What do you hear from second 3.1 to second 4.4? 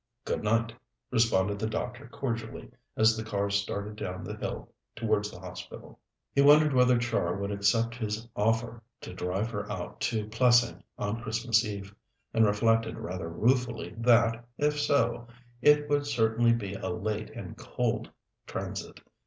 the car started down the